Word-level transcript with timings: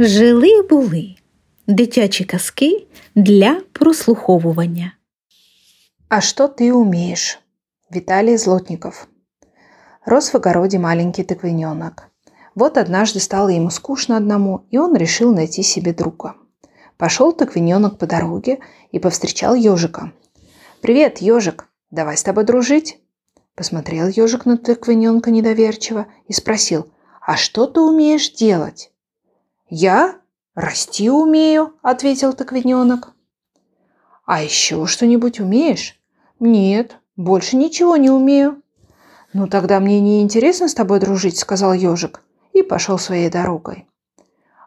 Жили 0.00 0.62
були 0.62 1.14
дитячі 1.66 2.24
казки 2.24 2.86
для 3.14 3.60
прослуховування. 3.72 4.92
А 6.08 6.20
что 6.20 6.46
ты 6.46 6.72
умеешь? 6.72 7.38
Виталий 7.90 8.36
Злотников. 8.36 9.08
Рос 10.06 10.34
в 10.34 10.36
огороде 10.36 10.78
маленький 10.78 11.24
тыквененок. 11.24 12.02
Вот 12.54 12.76
однажды 12.76 13.18
стало 13.18 13.48
ему 13.48 13.70
скучно 13.70 14.16
одному, 14.16 14.60
и 14.70 14.78
он 14.78 14.96
решил 14.96 15.34
найти 15.34 15.62
себе 15.64 15.92
друга. 15.92 16.34
Пошел 16.96 17.32
тыквененок 17.32 17.98
по 17.98 18.06
дороге 18.06 18.58
и 18.92 19.00
повстречал 19.00 19.56
ежика. 19.56 20.12
«Привет, 20.80 21.18
ежик, 21.18 21.66
давай 21.90 22.16
с 22.16 22.22
тобой 22.22 22.44
дружить?» 22.44 23.00
Посмотрел 23.56 24.06
ежик 24.06 24.46
на 24.46 24.58
тыквененка 24.58 25.32
недоверчиво 25.32 26.06
и 26.28 26.32
спросил, 26.32 26.86
«А 27.20 27.36
что 27.36 27.66
ты 27.66 27.80
умеешь 27.80 28.30
делать?» 28.30 28.92
«Я 29.70 30.16
расти 30.54 31.10
умею»,— 31.10 31.74
ответил 31.82 32.32
тыквененок. 32.32 33.12
«А 34.24 34.42
еще 34.42 34.86
что-нибудь 34.86 35.40
умеешь?» 35.40 36.00
«Нет, 36.40 36.96
больше 37.16 37.56
ничего 37.56 37.96
не 37.96 38.10
умею». 38.10 38.62
«Ну 39.32 39.46
тогда 39.46 39.78
мне 39.80 40.00
не 40.00 40.22
интересно 40.22 40.68
с 40.68 40.74
тобой 40.74 41.00
дружить»,— 41.00 41.38
сказал 41.38 41.74
ежик 41.74 42.22
и 42.52 42.62
пошел 42.62 42.98
своей 42.98 43.28
дорогой. 43.28 43.86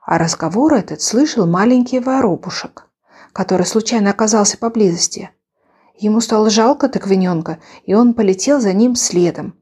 А 0.05 0.17
разговор 0.17 0.73
этот 0.73 1.01
слышал 1.01 1.47
маленький 1.47 1.99
воробушек, 1.99 2.87
который 3.33 3.65
случайно 3.65 4.11
оказался 4.11 4.57
поблизости. 4.57 5.31
Ему 5.97 6.21
стало 6.21 6.49
жалко 6.49 6.89
тыквененка, 6.89 7.59
и 7.85 7.93
он 7.93 8.13
полетел 8.13 8.59
за 8.59 8.73
ним 8.73 8.95
следом. 8.95 9.55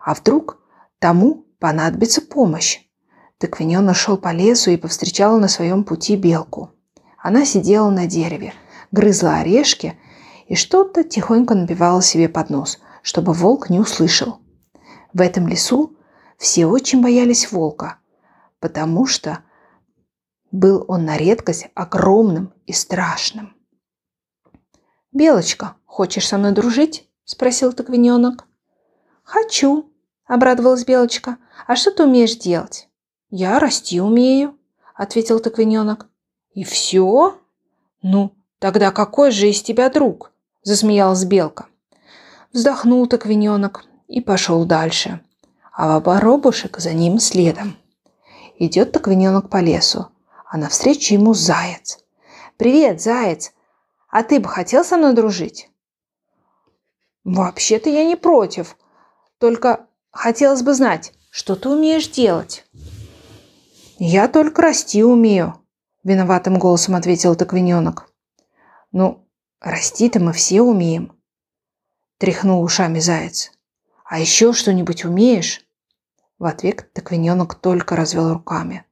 А 0.00 0.14
вдруг 0.14 0.58
тому 0.98 1.46
понадобится 1.58 2.20
помощь? 2.20 2.80
Тыквененок 3.38 3.96
шел 3.96 4.16
по 4.16 4.32
лесу 4.32 4.70
и 4.70 4.76
повстречал 4.76 5.38
на 5.38 5.48
своем 5.48 5.84
пути 5.84 6.16
белку. 6.16 6.70
Она 7.18 7.44
сидела 7.44 7.90
на 7.90 8.06
дереве, 8.06 8.54
грызла 8.92 9.36
орешки 9.36 9.98
и 10.46 10.54
что-то 10.54 11.04
тихонько 11.04 11.54
набивала 11.54 12.02
себе 12.02 12.28
под 12.28 12.50
нос, 12.50 12.80
чтобы 13.02 13.32
волк 13.32 13.70
не 13.70 13.80
услышал. 13.80 14.38
В 15.12 15.20
этом 15.20 15.48
лесу 15.48 15.96
все 16.38 16.66
очень 16.66 17.02
боялись 17.02 17.50
волка, 17.50 17.98
потому 18.60 19.06
что 19.06 19.40
был 20.50 20.84
он 20.88 21.04
на 21.04 21.16
редкость 21.16 21.68
огромным 21.74 22.52
и 22.66 22.72
страшным. 22.72 23.54
«Белочка, 25.12 25.76
хочешь 25.86 26.28
со 26.28 26.38
мной 26.38 26.52
дружить?»– 26.52 27.08
спросил 27.24 27.72
тыквененок. 27.72 28.46
«Хочу»,– 29.22 29.92
обрадовалась 30.26 30.84
Белочка. 30.84 31.38
«А 31.66 31.76
что 31.76 31.90
ты 31.90 32.04
умеешь 32.04 32.36
делать?» 32.36 32.88
«Я 33.36 33.58
расти 33.58 34.00
умею»,— 34.00 34.56
ответил 34.94 35.40
тыквененок. 35.40 36.06
«И 36.52 36.62
все? 36.62 37.36
Ну, 38.00 38.30
тогда 38.60 38.92
какой 38.92 39.32
же 39.32 39.48
из 39.48 39.60
тебя 39.60 39.90
друг?»— 39.90 40.30
засмеялась 40.62 41.24
белка. 41.24 41.66
Вздохнул 42.52 43.08
тыквененок 43.08 43.86
и 44.06 44.20
пошел 44.20 44.64
дальше, 44.64 45.20
а 45.72 45.98
воробушек 45.98 46.78
за 46.78 46.92
ним 46.92 47.18
следом. 47.18 47.76
Идет 48.60 48.92
тыквененок 48.92 49.50
по 49.50 49.60
лесу, 49.60 50.06
а 50.48 50.56
навстречу 50.56 51.14
ему 51.14 51.34
заяц. 51.34 51.98
«Привет, 52.56 53.02
заяц! 53.02 53.52
А 54.10 54.22
ты 54.22 54.38
бы 54.38 54.48
хотел 54.48 54.84
со 54.84 54.96
мной 54.96 55.12
дружить?» 55.12 55.68
«Вообще-то 57.24 57.90
я 57.90 58.04
не 58.04 58.14
против, 58.14 58.76
только 59.38 59.88
хотелось 60.12 60.62
бы 60.62 60.72
знать, 60.72 61.12
что 61.30 61.56
ты 61.56 61.68
умеешь 61.68 62.06
делать?» 62.06 62.64
«Я 63.98 64.26
только 64.26 64.62
расти 64.62 65.04
умею»,– 65.04 65.54
виноватым 66.04 66.58
голосом 66.58 66.96
ответил 66.96 67.36
тыквененок. 67.36 68.10
«Ну, 68.90 69.28
расти-то 69.60 70.18
мы 70.18 70.32
все 70.32 70.62
умеем»,– 70.62 71.12
тряхнул 72.18 72.62
ушами 72.64 72.98
заяц. 72.98 73.52
«А 74.04 74.18
еще 74.18 74.52
что-нибудь 74.52 75.04
умеешь?» 75.04 75.64
В 76.40 76.46
ответ 76.46 76.92
тыквененок 76.92 77.54
только 77.54 77.94
развел 77.94 78.32
руками. 78.32 78.84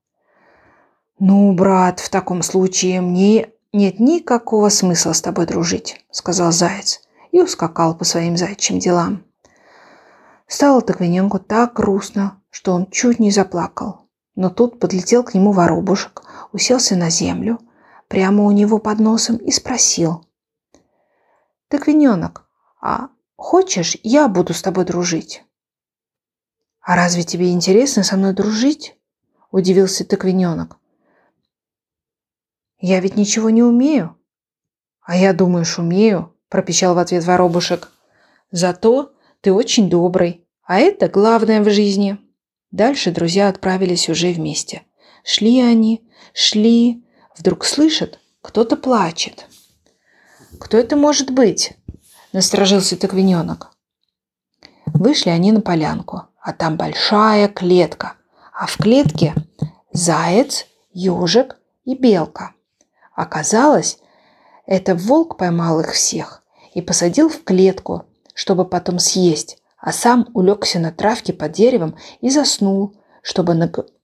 «Ну, 1.19 1.53
брат, 1.53 1.99
в 1.99 2.09
таком 2.09 2.43
случае 2.43 3.01
мне 3.01 3.51
нет 3.73 3.99
никакого 3.99 4.69
смысла 4.69 5.15
с 5.15 5.21
тобой 5.21 5.47
дружить»,– 5.47 6.05
сказал 6.13 6.53
заяц 6.53 7.01
и 7.33 7.41
ускакал 7.41 7.97
по 7.97 8.05
своим 8.05 8.37
зайчьим 8.37 8.79
делам. 8.79 9.25
Стало 10.47 10.81
тыквененку 10.81 11.41
так 11.41 11.73
грустно, 11.73 12.41
что 12.51 12.73
он 12.73 12.89
чуть 12.91 13.19
не 13.19 13.33
заплакал. 13.33 14.02
Но 14.35 14.49
тут 14.49 14.79
подлетел 14.79 15.25
к 15.25 15.35
нему 15.35 15.53
воробушек, 15.53 16.23
уселся 16.53 16.97
на 16.97 17.11
землю, 17.11 17.59
прямо 18.09 18.45
у 18.45 18.51
него 18.51 18.79
под 18.79 18.99
носом 18.99 19.37
и 19.37 19.51
спросил. 19.51 20.27
«Тыквененок, 21.69 22.49
а 22.81 23.09
хочешь, 23.37 23.97
я 24.03 24.29
буду 24.29 24.55
с 24.55 24.63
тобой 24.63 24.85
дружить?» 24.85 25.45
«А 26.81 26.97
разве 26.97 27.23
тебе 27.23 27.53
интересно 27.53 28.03
со 28.03 28.17
мной 28.17 28.33
дружить?»– 28.33 28.99
удивился 29.51 30.05
тыквененок. 30.05 30.79
«Я 32.79 33.01
ведь 33.01 33.17
ничего 33.17 33.51
не 33.51 33.63
умею». 33.63 34.17
«А 35.03 35.17
я, 35.17 35.33
думаешь, 35.33 35.79
умею?»– 35.79 36.35
пропищал 36.49 36.95
в 36.95 36.99
ответ 36.99 37.25
воробушек. 37.25 37.91
«Зато 38.51 39.13
ты 39.41 39.53
очень 39.53 39.91
добрый, 39.91 40.47
а 40.65 40.79
это 40.79 41.09
главное 41.09 41.63
в 41.63 41.71
жизни». 41.71 42.19
Дальше 42.73 43.11
друзья 43.11 43.49
отправились 43.49 44.09
уже 44.09 44.33
вместе. 44.33 44.83
Шли 45.25 45.61
они, 45.61 46.09
шли, 46.33 47.05
вдруг 47.37 47.67
слышат, 47.67 48.19
кто-то 48.41 48.77
плачет. 48.77 49.47
«Кто 50.59 50.79
это 50.79 50.97
может 50.97 51.31
быть?»– 51.31 51.75
насторожился 52.33 52.97
тыквененок. 52.97 53.71
Вышли 54.87 55.31
они 55.31 55.53
на 55.53 55.61
полянку, 55.61 56.23
а 56.41 56.53
там 56.53 56.77
большая 56.77 57.49
клетка, 57.49 58.15
а 58.55 58.67
в 58.67 58.77
клетке 58.79 59.35
заяц, 59.93 60.67
ежик 60.93 61.59
и 61.85 61.95
белка. 61.95 62.55
Оказалось, 63.15 63.99
это 64.67 64.95
волк 64.95 65.37
поймал 65.37 65.81
их 65.81 65.93
всех 65.93 66.43
и 66.75 66.81
посадил 66.81 67.29
в 67.29 67.45
клетку, 67.45 68.07
чтобы 68.35 68.65
потом 68.65 68.99
съесть, 68.99 69.62
а 69.83 69.93
сам 69.93 70.29
улегся 70.33 70.79
на 70.79 70.93
травке 70.93 71.33
под 71.33 71.53
деревом 71.53 71.99
и 72.21 72.31
заснул, 72.31 72.95
чтобы 73.21 73.55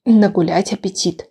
нагулять 0.05 0.73
аппетит. 0.73 1.31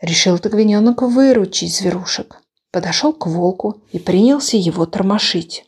Решил 0.00 0.38
тыгвененок 0.38 1.02
выручить 1.02 1.76
зверушек. 1.76 2.40
Подошел 2.70 3.12
к 3.12 3.26
волку 3.26 3.82
и 3.92 3.98
принялся 3.98 4.56
его 4.56 4.86
тормошить. 4.86 5.66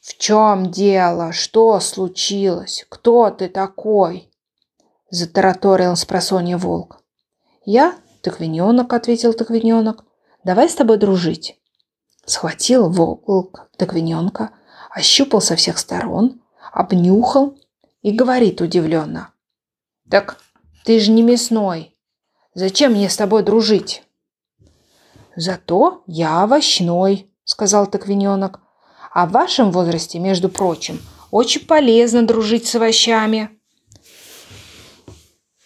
«В 0.00 0.16
чем 0.16 0.70
дело? 0.70 1.32
Что 1.32 1.78
случилось? 1.80 2.86
Кто 2.88 3.28
ты 3.28 3.48
такой?» 3.50 4.32
Затараторил 5.10 5.94
с 5.94 6.06
просонья 6.06 6.56
волк. 6.56 7.02
«Я 7.66 7.96
тыквененок»,— 8.22 8.90
ответил 8.94 9.34
тыквененок. 9.34 10.06
«Давай 10.42 10.70
с 10.70 10.74
тобой 10.74 10.96
дружить». 10.96 11.59
Схватил 12.24 12.90
волк 12.90 13.68
тыквененка, 13.76 14.50
ощупал 14.90 15.40
со 15.40 15.56
всех 15.56 15.78
сторон, 15.78 16.40
обнюхал 16.72 17.56
и 18.02 18.12
говорит 18.12 18.60
удивленно. 18.60 19.32
«Так 20.08 20.38
ты 20.84 20.98
же 21.00 21.10
не 21.10 21.22
мясной. 21.22 21.96
Зачем 22.54 22.92
мне 22.92 23.08
с 23.08 23.16
тобой 23.16 23.42
дружить?» 23.42 24.02
«Зато 25.36 26.02
я 26.06 26.42
овощной»,— 26.42 27.30
сказал 27.44 27.86
тыквененок. 27.86 28.60
«А 29.12 29.26
в 29.26 29.32
вашем 29.32 29.70
возрасте, 29.70 30.18
между 30.18 30.48
прочим, 30.48 31.00
очень 31.30 31.66
полезно 31.66 32.26
дружить 32.26 32.66
с 32.66 32.74
овощами». 32.74 33.50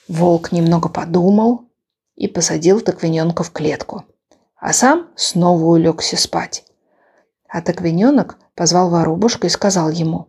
Волк 0.07 0.53
немного 0.53 0.89
подумал 0.89 1.63
и 2.15 2.29
посадил 2.29 2.81
тыквененка 2.81 3.43
в 3.43 3.51
клетку, 3.51 4.05
а 4.65 4.73
сам 4.73 5.11
снова 5.15 5.63
улегся 5.63 6.17
спать. 6.17 6.65
А 7.51 7.61
тыквененок 7.61 8.39
позвал 8.55 8.89
воробушка 8.89 9.47
и 9.47 9.51
сказал 9.51 9.91
ему, 9.91 10.29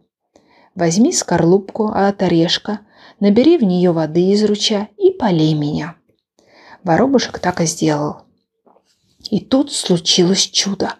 «Возьми 0.75 1.13
скорлупку 1.13 1.87
от 1.87 2.21
орешка, 2.21 2.81
набери 3.21 3.57
в 3.57 3.63
нее 3.63 3.93
воды 3.93 4.31
из 4.31 4.43
ручья 4.43 4.89
и 4.97 5.11
полей 5.11 5.53
меня». 5.53 5.95
Воробушек 6.83 7.39
так 7.39 7.61
и 7.61 7.65
сделал. 7.65 8.23
И 9.31 9.39
тут 9.39 9.71
случилось 9.71 10.41
чудо. 10.41 10.95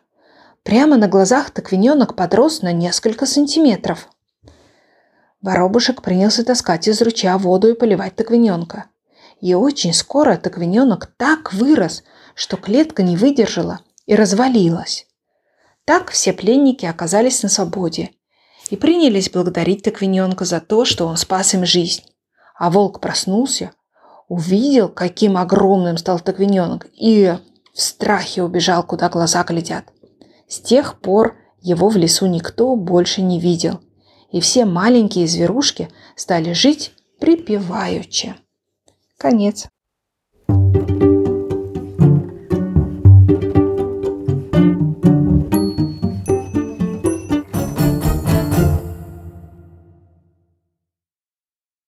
Прямо 0.64 0.96
на 0.96 1.10
глазах 1.10 1.52
тыквененок 1.52 2.16
подрос 2.16 2.62
на 2.62 2.72
несколько 2.72 3.26
сантиметров. 3.26 4.08
Воробушек 5.42 6.02
принялся 6.02 6.46
таскать 6.46 6.88
из 6.88 7.02
ручья 7.02 7.38
воду 7.38 7.68
и 7.68 7.74
поливать 7.74 8.16
тыквененка. 8.16 8.86
И 9.46 9.54
очень 9.54 9.94
скоро 9.94 10.38
тыквененок 10.38 11.12
так 11.18 11.54
вырос, 11.54 12.04
что 12.34 12.58
клетка 12.58 13.04
не 13.04 13.16
выдержала 13.16 13.82
и 14.08 14.16
развалилась. 14.16 15.06
Так 15.86 16.10
все 16.10 16.34
пленники 16.34 16.88
оказались 16.88 17.44
на 17.44 17.50
свободе 17.50 18.10
и 18.72 18.76
принялись 18.76 19.30
благодарить 19.30 19.84
Токвиненка 19.84 20.46
за 20.46 20.62
то, 20.62 20.84
что 20.84 21.06
он 21.06 21.16
спас 21.16 21.54
им 21.54 21.64
жизнь. 21.64 22.02
А 22.58 22.72
волк 22.72 23.00
проснулся, 23.00 23.70
увидел, 24.30 24.90
каким 24.90 25.38
огромным 25.38 26.00
стал 26.00 26.20
тыквененок, 26.20 26.88
и 26.92 27.38
в 27.72 27.80
страхе 27.80 28.42
убежал, 28.42 28.82
куда 28.82 29.10
глаза 29.10 29.44
глядят. 29.44 29.86
С 30.48 30.60
тех 30.60 31.00
пор 31.02 31.38
его 31.62 31.90
в 31.90 31.98
лесу 31.98 32.26
никто 32.26 32.76
больше 32.76 33.22
не 33.22 33.40
видел, 33.40 33.80
и 34.32 34.40
все 34.40 34.66
маленькие 34.66 35.28
зверушки 35.28 35.90
стали 36.16 36.54
жить 36.54 36.94
припеваючи. 37.20 38.38
Конец. 39.18 39.68